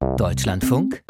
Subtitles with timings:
[0.00, 1.02] Deutschlandfunk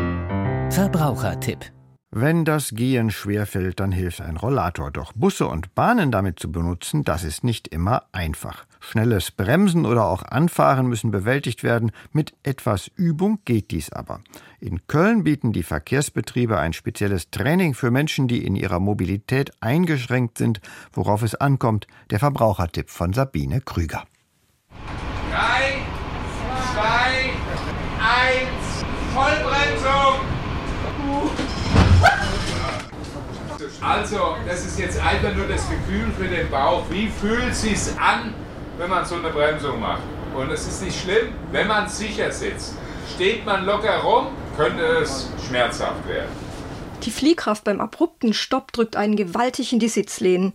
[0.71, 1.73] Verbrauchertipp
[2.11, 4.91] wenn das Gehen schwerfällt, dann hilft ein Rollator.
[4.91, 8.65] Doch Busse und Bahnen damit zu benutzen, das ist nicht immer einfach.
[8.81, 11.93] Schnelles Bremsen oder auch Anfahren müssen bewältigt werden.
[12.13, 14.21] Mit etwas Übung geht dies aber.
[14.59, 20.39] In Köln bieten die Verkehrsbetriebe ein spezielles Training für Menschen, die in ihrer Mobilität eingeschränkt
[20.39, 20.63] sind,
[20.93, 21.87] worauf es ankommt.
[22.09, 24.05] Der Verbrauchertipp von Sabine Krüger.
[25.31, 25.77] Drei,
[26.73, 27.31] zwei,
[28.01, 28.48] eins,
[29.19, 30.21] Vollbremsung!
[33.81, 36.85] Also, das ist jetzt einfach nur das Gefühl für den Bauch.
[36.89, 38.33] Wie fühlt es sich an,
[38.79, 40.03] wenn man so eine Bremsung macht?
[40.37, 42.77] Und es ist nicht schlimm, wenn man sicher sitzt.
[43.17, 46.31] Steht man locker rum, könnte es schmerzhaft werden.
[47.03, 50.53] Die Fliehkraft beim abrupten Stopp drückt einen gewaltig in die Sitzlehnen.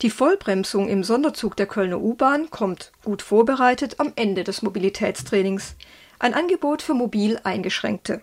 [0.00, 5.76] Die Vollbremsung im Sonderzug der Kölner U-Bahn kommt, gut vorbereitet, am Ende des Mobilitätstrainings.
[6.18, 8.22] Ein Angebot für mobil Eingeschränkte.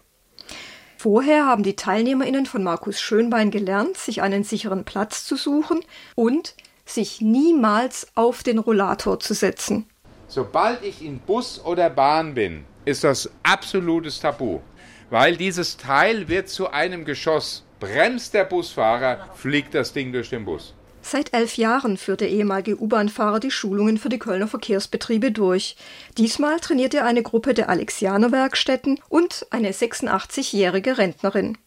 [0.98, 5.82] Vorher haben die TeilnehmerInnen von Markus Schönbein gelernt, sich einen sicheren Platz zu suchen
[6.16, 9.86] und sich niemals auf den Rollator zu setzen.
[10.28, 14.62] Sobald ich in Bus oder Bahn bin, ist das absolutes Tabu,
[15.10, 17.66] weil dieses Teil wird zu einem Geschoss.
[17.80, 20.74] Bremst der Busfahrer, fliegt das Ding durch den Bus.
[21.06, 25.76] Seit elf Jahren führt der ehemalige U-Bahn-Fahrer die Schulungen für die Kölner Verkehrsbetriebe durch.
[26.18, 31.58] Diesmal trainiert er eine Gruppe der Alexianer-Werkstätten und eine 86-jährige Rentnerin.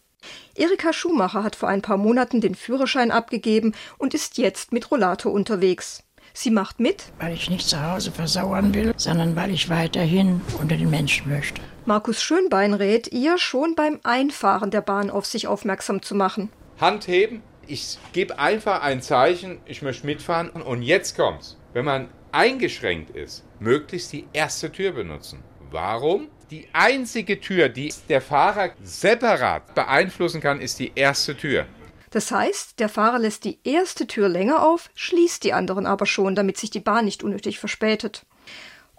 [0.55, 5.31] Erika Schumacher hat vor ein paar Monaten den Führerschein abgegeben und ist jetzt mit Rollator
[5.31, 6.03] unterwegs.
[6.33, 10.75] Sie macht mit, weil ich nicht zu Hause versauern will, sondern weil ich weiterhin unter
[10.75, 11.61] den Menschen möchte.
[11.85, 16.49] Markus Schönbein rät ihr, schon beim Einfahren der Bahn auf sich aufmerksam zu machen.
[16.79, 21.57] Hand heben, ich gebe einfach ein Zeichen, ich möchte mitfahren und jetzt kommt's.
[21.73, 25.43] Wenn man eingeschränkt ist, möglichst die erste Tür benutzen.
[25.71, 26.27] Warum?
[26.49, 31.65] Die einzige Tür, die der Fahrer separat beeinflussen kann, ist die erste Tür.
[32.11, 36.35] Das heißt, der Fahrer lässt die erste Tür länger auf, schließt die anderen aber schon,
[36.35, 38.25] damit sich die Bahn nicht unnötig verspätet.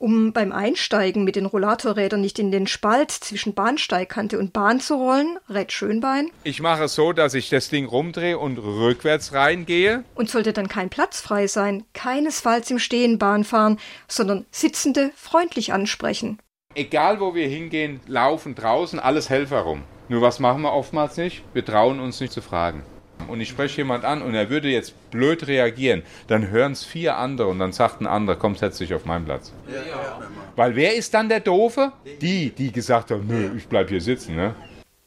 [0.00, 4.94] Um beim Einsteigen mit den Rollatorrädern nicht in den Spalt zwischen Bahnsteigkante und Bahn zu
[4.94, 6.30] rollen, rät Schönbein.
[6.44, 10.04] Ich mache es so, dass ich das Ding rumdrehe und rückwärts reingehe.
[10.14, 15.72] Und sollte dann kein Platz frei sein, keinesfalls im Stehen Bahn fahren, sondern Sitzende freundlich
[15.72, 16.38] ansprechen.
[16.76, 19.82] Egal wo wir hingehen, laufen draußen, alles Helfer rum.
[20.08, 21.42] Nur was machen wir oftmals nicht?
[21.54, 22.84] Wir trauen uns nicht zu fragen
[23.26, 27.16] und ich spreche jemand an und er würde jetzt blöd reagieren, dann hören es vier
[27.16, 29.52] andere und dann sagt ein anderer, komm, setz dich auf meinen Platz.
[29.66, 30.20] Ja, ja.
[30.56, 31.92] Weil wer ist dann der Doofe?
[32.20, 34.54] Die, die gesagt haben, nö, ich bleib hier sitzen, ne?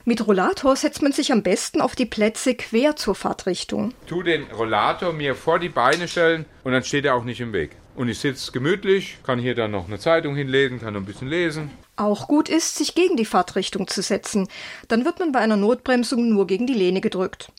[0.03, 3.93] Mit Rollator setzt man sich am besten auf die Plätze quer zur Fahrtrichtung.
[4.07, 7.53] Tu den Rollator mir vor die Beine stellen und dann steht er auch nicht im
[7.53, 7.71] Weg.
[7.93, 11.27] Und ich sitze gemütlich, kann hier dann noch eine Zeitung hinlegen, kann noch ein bisschen
[11.27, 11.71] lesen.
[11.97, 14.47] Auch gut ist, sich gegen die Fahrtrichtung zu setzen.
[14.87, 17.51] Dann wird man bei einer Notbremsung nur gegen die Lehne gedrückt.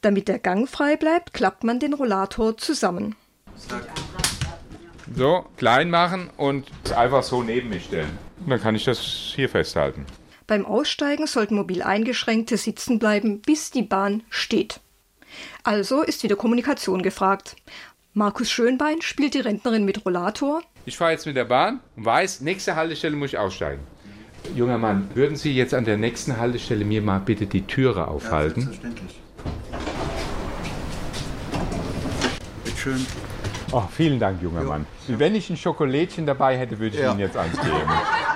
[0.00, 3.14] Damit der Gang frei bleibt, klappt man den Rollator zusammen.
[5.14, 8.18] So, klein machen und einfach so neben mich stellen.
[8.40, 9.00] Und dann kann ich das
[9.34, 10.06] hier festhalten.
[10.46, 14.80] Beim Aussteigen sollten mobil Eingeschränkte sitzen bleiben, bis die Bahn steht.
[15.62, 17.56] Also ist wieder Kommunikation gefragt.
[18.14, 20.62] Markus Schönbein spielt die Rentnerin mit Rollator.
[20.86, 23.82] Ich fahre jetzt mit der Bahn und weiß, nächste Haltestelle muss ich aussteigen.
[24.54, 28.60] Junger Mann, würden Sie jetzt an der nächsten Haltestelle mir mal bitte die Türe aufhalten?
[28.60, 29.20] Ja, selbstverständlich.
[32.78, 33.06] schön.
[33.72, 34.68] Oh, vielen Dank, junger jo.
[34.68, 34.86] Mann.
[35.08, 37.10] Wenn ich ein Schokolädchen dabei hätte, würde ich ja.
[37.10, 37.76] Ihnen jetzt eins geben.